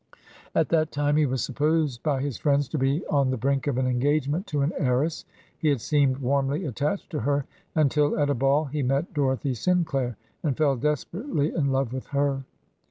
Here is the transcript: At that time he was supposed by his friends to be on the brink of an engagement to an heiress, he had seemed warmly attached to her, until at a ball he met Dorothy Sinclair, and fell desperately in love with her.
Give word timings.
At 0.55 0.69
that 0.69 0.91
time 0.91 1.15
he 1.15 1.27
was 1.27 1.43
supposed 1.45 2.01
by 2.01 2.23
his 2.23 2.39
friends 2.39 2.67
to 2.69 2.79
be 2.79 3.05
on 3.05 3.29
the 3.29 3.37
brink 3.37 3.67
of 3.67 3.77
an 3.77 3.85
engagement 3.85 4.47
to 4.47 4.61
an 4.63 4.73
heiress, 4.75 5.25
he 5.55 5.67
had 5.69 5.79
seemed 5.79 6.17
warmly 6.17 6.65
attached 6.65 7.11
to 7.11 7.19
her, 7.19 7.45
until 7.75 8.17
at 8.19 8.27
a 8.27 8.33
ball 8.33 8.65
he 8.65 8.81
met 8.81 9.13
Dorothy 9.13 9.53
Sinclair, 9.53 10.17
and 10.41 10.57
fell 10.57 10.75
desperately 10.75 11.53
in 11.53 11.71
love 11.71 11.93
with 11.93 12.07
her. 12.07 12.45